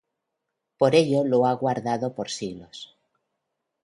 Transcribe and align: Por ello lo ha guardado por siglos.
Por 0.79 0.95
ello 0.95 1.23
lo 1.23 1.45
ha 1.45 1.53
guardado 1.53 2.15
por 2.15 2.31
siglos. 2.31 2.95